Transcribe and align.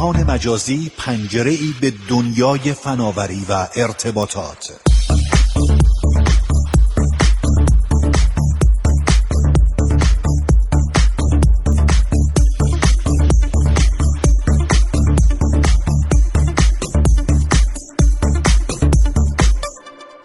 جهان 0.00 0.22
مجازی 0.30 0.90
پنجره 0.98 1.50
ای 1.50 1.74
به 1.80 1.92
دنیای 2.08 2.72
فناوری 2.72 3.46
و 3.48 3.68
ارتباطات. 3.76 4.89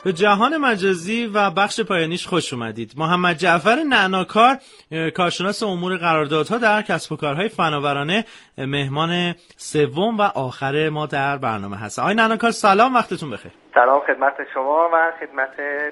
به 0.05 0.13
جهان 0.13 0.57
مجازی 0.57 1.25
و 1.25 1.51
بخش 1.51 1.79
پایانیش 1.79 2.27
خوش 2.27 2.53
اومدید. 2.53 2.93
محمد 2.97 3.37
جعفر 3.37 3.83
نعناکار 3.89 4.57
کارشناس 5.15 5.63
امور 5.63 5.97
قراردادها 5.97 6.57
در 6.57 6.81
کسب 6.81 7.11
و 7.11 7.15
کارهای 7.15 7.49
فناورانه 7.49 8.25
مهمان 8.57 9.35
سوم 9.57 10.17
و 10.17 10.21
آخر 10.21 10.89
ما 10.89 11.05
در 11.05 11.37
برنامه 11.37 11.77
هست. 11.77 11.99
آقای 11.99 12.15
نعناکار 12.15 12.51
سلام 12.51 12.93
وقتتون 12.95 13.29
بخیر. 13.29 13.51
سلام 13.75 14.01
خدمت 14.07 14.33
شما 14.53 14.89
و 14.93 15.11
خدمت 15.19 15.49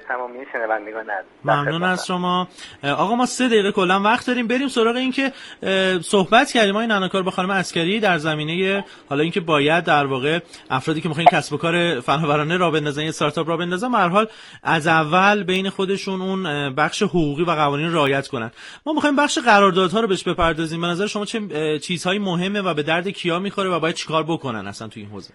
تمامی 0.08 0.38
شنوندگان 0.52 1.10
عزیز. 1.10 1.30
ممنون 1.44 1.82
از 1.82 2.06
شما. 2.06 2.48
آقا 2.82 3.14
ما 3.14 3.26
سه 3.26 3.48
دقیقه 3.48 3.72
کلا 3.72 4.00
وقت 4.00 4.26
داریم. 4.26 4.46
بریم 4.46 4.68
سراغ 4.68 4.96
اینکه 4.96 5.32
صحبت 6.02 6.52
کردیم. 6.52 6.76
این 6.76 6.90
ناناکار 6.90 7.22
با 7.22 7.30
خانم 7.30 7.50
اسکری 7.50 8.00
در 8.00 8.18
زمینه 8.18 8.84
حالا 9.08 9.22
اینکه 9.22 9.40
باید 9.40 9.84
در 9.84 10.06
واقع 10.06 10.38
افرادی 10.70 11.00
که 11.00 11.08
می‌خواین 11.08 11.28
کسب 11.32 11.52
و 11.52 11.56
کار 11.56 12.00
فناورانه 12.00 12.56
را 12.56 12.70
بندازن 12.70 13.02
یه 13.02 13.08
استارتاپ 13.08 13.48
را 13.48 13.56
بندازن 13.56 13.92
به 13.92 13.98
حال 13.98 14.26
از 14.62 14.86
اول 14.86 15.42
بین 15.42 15.70
خودشون 15.70 16.20
اون 16.20 16.74
بخش 16.74 17.02
حقوقی 17.02 17.42
و 17.42 17.50
قوانین 17.50 17.92
رعایت 17.92 18.28
کنن. 18.28 18.50
ما 18.86 18.92
می‌خوایم 18.92 19.16
بخش 19.16 19.38
قراردادها 19.38 20.00
رو 20.00 20.08
بهش 20.08 20.24
بپردازیم. 20.24 20.80
به 20.80 20.86
نظر 20.86 21.06
شما 21.06 21.24
چه 21.24 21.40
چیزهایی 21.78 22.18
مهمه 22.18 22.60
و 22.60 22.74
به 22.74 22.82
درد 22.82 23.08
کیا 23.08 23.38
می‌خوره 23.38 23.68
و 23.68 23.80
باید 23.80 23.94
چیکار 23.94 24.22
بکنن 24.22 24.66
اصلا 24.66 24.88
تو 24.88 25.00
این 25.00 25.08
حوزه؟ 25.08 25.34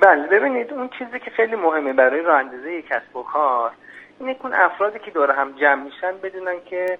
بله 0.00 0.26
ببینید 0.26 0.72
اون 0.72 0.88
چیزی 0.88 1.20
که 1.20 1.30
خیلی 1.30 1.56
مهمه 1.56 1.92
برای 1.92 2.22
راه 2.22 2.38
اندازی 2.38 2.82
کسب 2.82 3.16
و 3.16 3.22
کار 3.22 3.72
اینه 4.20 4.34
که 4.34 4.40
اون 4.42 4.54
افرادی 4.54 4.98
که 4.98 5.10
دور 5.10 5.30
هم 5.30 5.52
جمع 5.52 5.82
میشن 5.82 6.18
بدونن 6.22 6.56
که 6.64 6.98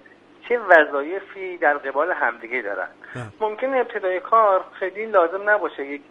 چه 0.49 0.59
وظایفی 0.59 1.57
در 1.57 1.77
قبال 1.77 2.11
همدیگه 2.11 2.61
دارن. 2.61 2.87
بله. 3.15 3.23
ممکن 3.41 3.73
ابتدای 3.73 4.19
کار 4.19 4.65
خیلی 4.73 5.05
لازم 5.05 5.49
نباشه 5.49 5.85
یک 5.85 6.01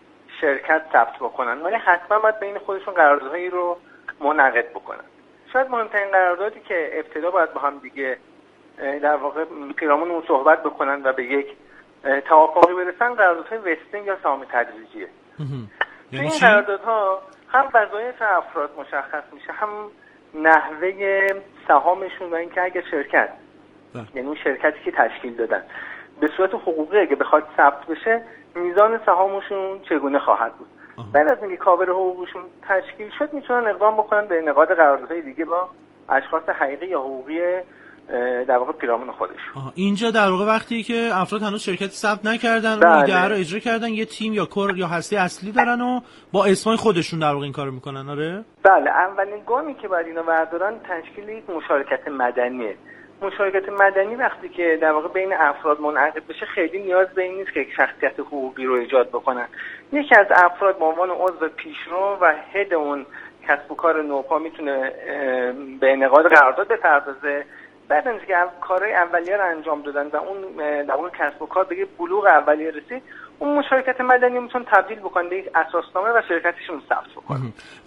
شرکت 0.41 0.83
ثبت 0.93 1.17
بکنن 1.17 1.63
ولی 1.63 1.77
حتما 1.77 2.19
باید 2.19 2.41
بین 2.41 2.59
خودشون 2.59 2.95
قراردادهایی 2.95 3.51
رو 3.51 3.79
منعقد 4.21 4.71
بکنن. 4.71 5.05
شاید 5.53 5.71
مهمترین 5.71 6.11
قراردادی 6.11 6.61
که 6.61 6.91
ابتدا 6.93 7.31
باید 7.31 7.53
با 7.53 7.61
هم 7.61 7.79
دیگه 7.79 8.17
در 8.79 9.17
واقع 9.17 9.45
پیرامون 9.77 10.11
اون 10.11 10.23
صحبت 10.29 10.63
بکنن 10.63 11.03
و 11.05 11.13
به 11.13 11.25
یک 11.25 11.47
توافقی 12.29 12.75
برسن 12.75 13.15
قراردادهای 13.15 13.59
وستینگ 13.59 14.07
یا 14.07 14.17
سهام 14.23 14.45
تدریجیه. 14.45 15.09
تو 16.11 16.17
این 16.17 16.31
قراردادها 16.41 17.23
هم 17.49 17.69
وظایف 17.75 18.23
افراد 18.23 18.71
مشخص 18.79 19.23
میشه 19.33 19.53
هم 19.53 19.69
نحوه 20.35 21.29
سهامشون 21.69 22.31
و 22.31 22.35
اینکه 22.35 22.63
اگر 22.63 22.83
شرکت 22.91 23.29
بله. 23.95 24.05
یعنی 24.15 24.29
اون 24.29 24.37
شرکتی 24.45 24.79
که 24.85 24.93
تشکیل 24.93 25.37
دادن. 25.37 25.63
به 26.21 26.31
صورت 26.37 26.55
حقوقی 26.55 26.99
اگه 26.99 27.17
بخواد 27.17 27.47
ثبت 27.57 27.87
بشه 27.87 28.23
میزان 28.55 29.01
سهامشون 29.07 29.81
چگونه 29.89 30.19
خواهد 30.19 30.53
بود؟ 30.53 30.69
بعد 31.13 31.29
از 31.29 31.43
اینکه 31.43 31.57
کابر 31.57 31.85
حقوقشون 31.85 32.43
تشکیل 32.69 33.11
شد 33.19 33.33
می‌تونن 33.33 33.67
اقدام 33.67 33.95
بکنن 33.95 34.27
به 34.27 34.41
نقاد 34.41 34.75
قراردادهای 34.75 35.23
دیگه 35.23 35.45
با 35.45 35.69
اشخاص 36.09 36.49
حقیقی 36.49 36.87
یا 36.87 37.01
حقوقی 37.01 37.41
در 38.49 38.57
واقع 38.57 38.73
پیرامون 38.73 39.13
خودش. 39.13 39.41
اینجا 39.75 40.11
در 40.11 40.31
واقع 40.31 40.47
وقتی 40.47 40.83
که 40.83 41.11
افراد 41.13 41.43
هنوز 41.43 41.63
شرکت 41.63 41.91
ثبت 41.91 42.27
نکردن 42.27 42.81
بله. 42.81 42.97
ایده 42.97 43.25
رو 43.29 43.35
اجرا 43.35 43.61
کردن 43.61 43.89
یه 43.89 44.05
تیم 44.05 44.33
یا 44.33 44.45
کور 44.45 44.79
یا 44.79 44.87
هسته 44.87 45.19
اصلی 45.19 45.53
دارن 45.53 45.81
و 45.81 46.01
با 46.33 46.45
اسمای 46.45 46.77
خودشون 46.77 47.21
در 47.21 47.33
واقع 47.33 47.45
این 47.45 47.53
کارو 47.53 47.71
می‌کنن 47.71 48.09
آره؟ 48.09 48.45
بله 48.63 48.91
اولین 48.91 49.45
گامی 49.47 49.75
که 49.75 49.89
باید 49.89 50.07
اینا 50.07 50.23
بردارن 50.23 50.75
تشکیل 50.79 51.29
یک 51.29 51.51
مشارکت 51.51 52.09
مدنیه. 52.09 52.77
مشارکت 53.23 53.69
مدنی 53.69 54.15
وقتی 54.15 54.49
که 54.49 54.79
در 54.83 54.93
واقع 54.93 55.09
بین 55.09 55.33
افراد 55.33 55.81
منعقد 55.81 56.27
بشه 56.29 56.47
خیلی 56.47 56.83
نیاز 56.83 57.09
به 57.09 57.23
این 57.23 57.35
نیست 57.35 57.53
که 57.53 57.61
یک 57.61 57.69
شخصیت 57.77 58.21
حقوقی 58.21 58.65
رو 58.65 58.75
ایجاد 58.75 59.09
بکنن. 59.09 59.47
یکی 59.93 60.15
از 60.15 60.27
افراد 60.31 60.79
به 60.79 60.85
عنوان 60.85 61.11
عضو 61.11 61.49
پیشرو 61.49 62.19
و 62.21 62.35
هد 62.53 62.75
اون 62.75 63.07
کسب 63.49 63.73
و 63.73 63.75
کار 63.75 64.03
نوپا 64.03 64.39
می‌تونه 64.39 64.93
به 65.81 65.93
انعقاد 65.93 66.27
قرارداد 66.35 66.69
بپردازه. 66.69 67.45
بعد 67.89 68.09
از 68.09 68.15
اینکه 68.15 68.35
کارهای 68.61 68.95
اولیه 68.95 69.37
رو 69.37 69.45
انجام 69.45 69.83
دادن 69.83 70.07
و 70.07 70.17
اون 70.17 70.57
در 70.85 70.95
واقع 70.95 71.09
کسب 71.09 71.43
و 71.43 71.47
کار 71.47 71.65
به 71.65 71.87
بلوغ 71.99 72.27
اولیه 72.27 72.71
رسید 72.71 73.03
اون 73.39 73.59
مشارکت 73.59 74.01
مدنی 74.01 74.39
میتون 74.39 74.65
تبدیل 74.65 74.99
بکنه 74.99 75.29
به 75.29 75.39
یک 75.39 75.47
اساسنامه 75.55 76.09
و 76.09 76.23
شرکتشون 76.29 76.83
ثبت 76.89 77.11
بکنه 77.17 77.41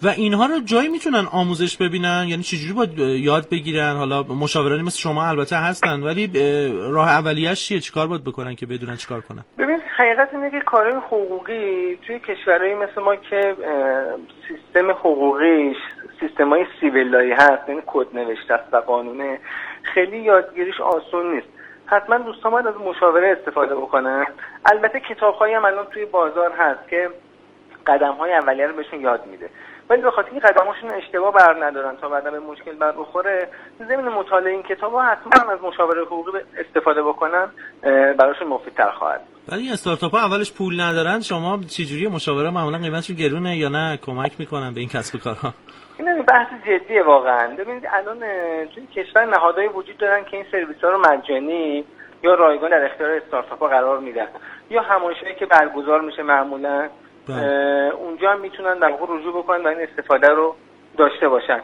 و 0.04 0.08
اینها 0.08 0.46
رو 0.46 0.60
جایی 0.60 0.90
می‌تونن 0.90 1.26
آموزش 1.32 1.78
ببینن؟ 1.78 2.26
یعنی 2.28 2.44
چجوری 2.44 2.74
باید 2.74 3.00
یاد 3.00 3.50
بگیرن؟ 3.50 3.96
حالا 3.96 4.24
مشاورانی 4.24 4.82
مثل 4.82 5.00
شما 5.00 5.28
البته 5.28 5.56
هستن 5.56 6.04
ولی 6.04 6.32
راه 6.92 7.10
اولیه‌اش 7.10 7.68
چیه؟ 7.68 7.80
چیکار 7.80 8.08
باید 8.08 8.24
بکنن 8.24 8.56
که 8.56 8.66
بدونن 8.66 8.96
چیکار 8.96 9.22
کنن؟ 9.22 9.44
ببین 9.58 9.80
حقیقت 9.98 10.34
اینه 10.34 10.52
که 10.52 10.60
کارهای 10.60 10.96
حقوقی 10.96 12.00
توی 12.08 12.20
کشورهایی 12.20 12.74
مثل 12.74 13.02
ما 13.02 13.16
که 13.16 13.56
سیستم 14.48 14.92
حقوقیش 14.92 15.78
سیستمای 16.20 16.66
سیویلایی 16.80 17.32
هست 17.32 17.70
یعنی 17.70 17.82
کد 17.88 18.08
نوشته 18.14 18.54
است 18.54 18.74
و 18.74 18.78
قانونه 18.78 19.40
خیلی 19.94 20.18
یادگیریش 20.18 20.82
آسون 20.82 21.36
نیست. 21.36 21.48
حتما 21.86 22.18
دوستان 22.18 22.52
باید 22.52 22.68
از 22.68 22.76
مشاوره 22.76 23.38
استفاده 23.40 23.76
بکنن. 23.76 24.26
البته 24.72 25.00
کتاب 25.00 25.42
هم 25.42 25.66
الان 25.66 25.86
توی 25.86 26.06
بازار 26.06 26.52
هست 26.52 26.90
که 26.90 27.10
قدم 27.88 28.14
های 28.14 28.34
اولیه 28.34 28.68
رو 28.68 28.76
بهشون 28.76 29.02
یاد 29.02 29.26
میده. 29.26 29.50
ولی 29.90 30.02
به 30.02 30.12
خاطر 30.12 30.30
این 30.32 30.40
قدماشون 30.40 30.92
اشتباه 30.92 31.34
بر 31.34 31.66
ندارن 31.66 31.96
تا 32.02 32.10
بعدا 32.10 32.32
به 32.32 32.40
مشکل 32.40 32.76
بر 32.76 32.92
بخوره 32.92 33.48
زمین 33.80 34.10
مطالعه 34.10 34.54
این 34.54 34.64
کتاب 34.64 34.94
ها 34.94 35.02
حتما 35.02 35.52
از 35.52 35.60
مشاوره 35.62 36.06
حقوقی 36.06 36.40
استفاده 36.58 37.04
بکنن 37.04 37.48
براشون 38.18 38.48
مفیدتر 38.48 38.92
خواهد. 38.92 39.22
ولی 39.52 39.72
استارتاپ 39.72 40.12
ها 40.12 40.20
اولش 40.20 40.54
پول 40.54 40.82
ندارن 40.82 41.20
شما 41.20 41.60
چجوری 41.68 42.08
مشاوره 42.08 42.50
معمولا 42.50 42.78
قیمتشون 42.78 43.16
گرونه 43.16 43.58
یا 43.58 43.70
نه؟ 43.70 43.98
کمک 44.06 44.32
می‌کنن 44.40 44.74
به 44.74 44.80
این 44.80 44.90
کسب 44.90 45.16
و 45.16 45.18
کارها؟ 45.18 45.54
این 46.00 46.22
بحث 46.22 46.48
جدیه 46.68 47.04
واقعا. 47.04 47.56
ببینید 47.56 47.84
الان 47.94 48.20
توی 48.76 48.88
کشور 48.88 49.26
نهادهایی 49.26 49.70
وجود 49.70 49.98
دارن 49.98 50.24
که 50.24 50.38
این 50.38 50.46
سرویس 50.52 50.78
ها 50.84 50.90
رو 50.90 51.00
مجانی 51.00 51.86
یا 52.24 52.34
رایگان 52.34 52.70
در 52.70 52.86
اختیار 52.86 53.12
استارتاپ 53.12 53.60
ها 53.60 53.68
قرار 53.68 54.00
میدن 54.00 54.28
یا 54.70 54.82
همایشهایی 54.82 55.36
که 55.36 55.46
برگزار 55.46 56.02
میشه 56.02 56.24
معمولا. 56.24 56.90
اونجا 57.98 58.32
هم 58.32 58.40
می‌تونن 58.40 58.80
در 58.80 58.92
واقع 58.92 59.14
رجوع 59.14 59.44
بکنن 59.44 59.64
و 59.64 59.68
این 59.68 59.88
استفاده 59.90 60.28
رو 60.28 60.56
داشته 60.98 61.28
باشن. 61.28 61.62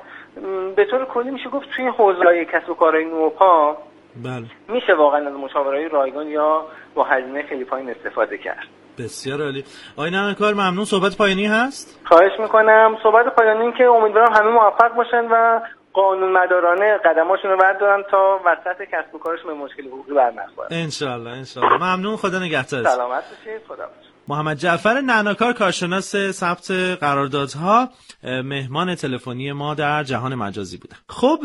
به 0.76 0.86
طور 0.86 1.06
کلی 1.06 1.32
میشه 1.32 1.50
گفت 1.50 1.68
توی 1.76 1.88
حوزه 1.88 2.46
کسب 2.46 2.70
و 2.70 2.74
کارهای 2.74 3.06
نوپا 3.06 3.78
بله. 4.24 4.46
میشه 4.68 4.94
واقعا 4.94 5.28
از 5.28 5.34
مشاورهای 5.34 5.90
رایگان 5.90 6.28
یا 6.28 6.66
با 6.96 7.04
هزینه 7.04 7.44
خیلی 7.44 7.64
پایین 7.64 7.90
استفاده 7.90 8.38
کرد. 8.38 8.68
بسیار 8.98 9.42
عالی. 9.42 9.64
آقای 9.98 10.36
کار 10.40 10.54
ممنون. 10.54 10.86
صحبت 10.86 11.18
پایانی 11.18 11.46
هست؟ 11.46 12.00
خواهش 12.06 12.40
می‌کنم. 12.40 12.98
صحبت 13.04 13.36
پایانی 13.36 13.62
این 13.62 13.74
که 13.74 13.84
امیدوارم 13.84 14.34
همه 14.34 14.50
موفق 14.50 14.96
باشن 14.96 15.28
و 15.32 15.62
قانون 15.94 16.32
مدارانه 16.32 16.98
قدماشون 16.98 17.52
رو 17.52 17.58
بردارن 17.58 18.04
تا 18.12 18.40
وسط 18.46 18.82
کسب 18.82 19.16
و 19.16 19.20
کارشون 19.20 19.48
به 19.48 19.64
مشکل 19.64 19.88
حقوقی 19.88 20.14
بر 20.14 20.32
نخورن 20.32 20.68
انشالله 20.72 21.30
انشالله 21.30 21.78
ممنون. 21.78 22.16
خدا 22.16 22.40
نگهدار. 22.40 22.84
سلامت 22.84 23.24
باشید. 23.30 23.62
خدا 23.68 23.86
محمد 24.28 24.58
جعفر 24.58 25.02
نعناکار 25.02 25.54
کارشناس 25.54 26.16
ثبت 26.32 26.72
قراردادها 26.72 27.90
مهمان 28.24 28.96
تلفنی 28.96 29.52
ما 29.52 29.74
در 29.74 30.04
جهان 30.04 30.36
مجازی 30.36 30.78
بودن 30.78 30.96
خب 31.10 31.40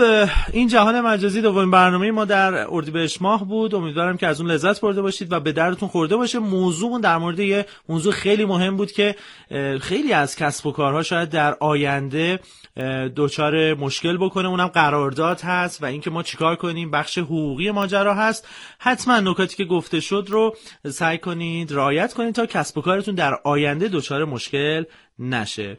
این 0.52 0.68
جهان 0.68 1.00
مجازی 1.00 1.42
دومین 1.42 1.70
برنامه 1.70 2.10
ما 2.10 2.24
در 2.24 2.66
اردیبهشت 2.70 3.22
ماه 3.22 3.44
بود. 3.44 3.74
امیدوارم 3.74 4.16
که 4.16 4.26
از 4.26 4.40
اون 4.40 4.50
لذت 4.50 4.80
برده 4.80 5.02
باشید 5.02 5.32
و 5.32 5.40
به 5.40 5.52
دردتون 5.52 5.88
خورده 5.88 6.16
باشه. 6.16 6.38
موضوع 6.38 7.00
در 7.00 7.18
مورد 7.18 7.38
یه 7.38 7.66
موضوع 7.88 8.12
خیلی 8.12 8.44
مهم 8.44 8.76
بود 8.76 8.92
که 8.92 9.16
خیلی 9.80 10.12
از 10.12 10.36
کسب 10.36 10.66
و 10.66 10.72
کارها 10.72 11.02
شاید 11.02 11.28
در 11.28 11.56
آینده 11.60 12.40
دچار 13.16 13.74
مشکل 13.74 14.16
بکنه. 14.16 14.48
اونم 14.48 14.66
قرارداد 14.66 15.40
هست 15.40 15.82
و 15.82 15.86
اینکه 15.86 16.10
ما 16.10 16.22
چیکار 16.22 16.56
کنیم. 16.56 16.90
بخش 16.90 17.18
حقوقی 17.18 17.70
ماجرا 17.70 18.14
هست. 18.14 18.48
حتما 18.78 19.20
نکاتی 19.20 19.56
که 19.56 19.64
گفته 19.64 20.00
شد 20.00 20.26
رو 20.28 20.56
سعی 20.90 21.18
کنید 21.18 21.72
رعایت 21.72 22.14
کنید 22.14 22.34
تا 22.34 22.46
کسب 22.70 22.78
و 22.78 22.82
کارتون 22.82 23.14
در 23.14 23.38
آینده 23.44 23.88
دچار 23.88 24.24
مشکل 24.24 24.84
نشه. 25.18 25.78